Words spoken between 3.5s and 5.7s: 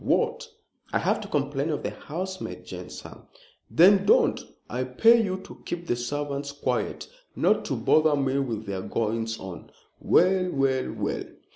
"Then don't. I pay you to